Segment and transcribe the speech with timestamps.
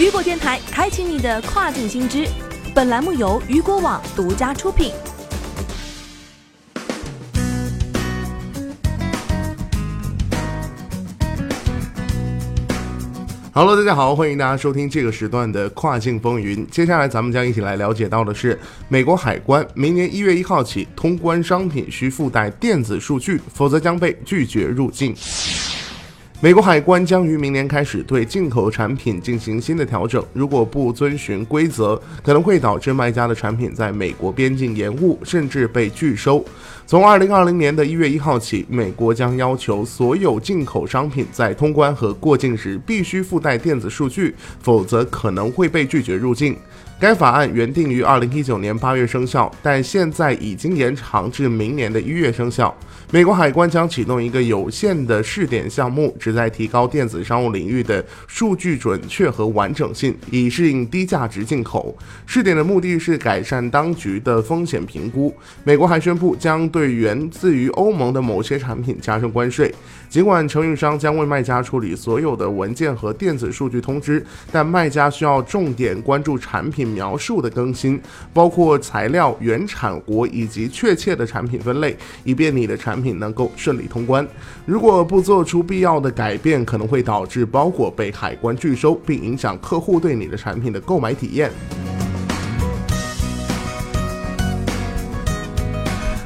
[0.00, 2.26] 雨果电台开启你的跨境新知。
[2.74, 4.94] 本栏目由雨果网独家出品。
[13.52, 16.66] Hello，大家好，欢迎大家收听这个时段的跨境风云。
[16.70, 18.58] 接下来咱们将一起来了解到的是，
[18.88, 25.14] 美国海关明年一月一号起，通关商品需附带电子数据，否则将被拒绝入境。
[26.42, 36.42] 美国海关将于明年开始对进口产品进行新的调整，如果不遵循规则，可能会导致卖家的产品在美国边境延误，甚至被拒收。
[36.86, 46.56] 从二零二零年的一月一号起，美国将要求所有进口商品在通关和过境时必须附带电子数据，否则可能会被拒绝入境。
[46.98, 52.74] 该法案原定于二零一九年八月生效，但现在已经延长至明年的一月生效。
[53.10, 61.92] 美国海关将启动一个有限的试点项目，旨在提高电子商务领域的数据准确和完整性，以适应低价值进口。
[62.24, 65.34] 试点的目的是改善当局的风险评估。
[65.64, 69.74] 美国还宣布将对源自于欧盟的某些产品加征关税。
[70.08, 78.00] 尽管承运商将为卖家处理所有的文件和电子数据通知，但卖家需要重点关注产品描述的更新，
[78.32, 83.00] 包括材料、原产国以及确切的产品分类，以便你的产。
[83.00, 84.28] 品能够顺利通关。
[84.66, 91.50] 如果不做出必要的改变，可能会导致包裹被海关拒收，并影响客户对你的产品的购买体验。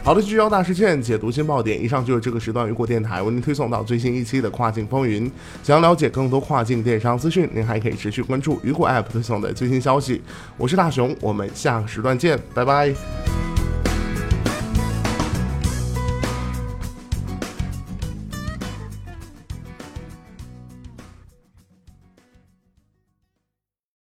[0.02, 1.80] 好的，聚焦大事件，解读新爆点。
[1.80, 5.30] 以上就是这个时段雨果电台为您推送到最新一期的跨境风云。
[5.62, 10.20] 想要了解更多跨境电商资讯，您还可以持续关注雨果 App 推送的最新消息。
[10.56, 13.23] 我是大熊，我们下个时段见，拜拜。